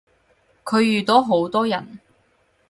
[0.63, 1.99] 佢遇到好多人